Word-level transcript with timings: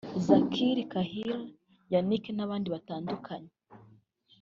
Zakri 0.25 0.83
Krahiré 0.91 1.37
Yannick 1.91 2.25
n’abandi 2.33 2.67
batandukanye 2.75 3.51